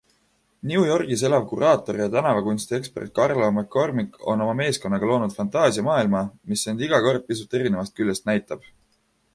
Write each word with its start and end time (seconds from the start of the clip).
New 0.69 0.85
Yorgis 0.85 1.23
elav 1.27 1.43
kuraator 1.51 1.99
ja 2.03 2.07
tänavakunstiekspert 2.15 3.13
Carlo 3.19 3.51
McCormic 3.59 4.17
on 4.35 4.43
oma 4.47 4.57
meeskonnaga 4.63 5.11
loonud 5.11 5.37
fantaasiamaailma, 5.37 6.25
mis 6.55 6.67
end 6.75 6.85
iga 6.89 7.03
kord 7.09 7.31
pisut 7.31 7.57
erinevast 7.61 7.99
küljest 8.01 8.29
näitab. 8.35 8.69